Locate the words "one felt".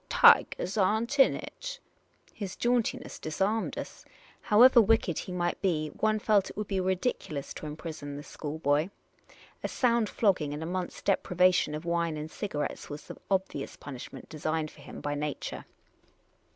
5.89-6.49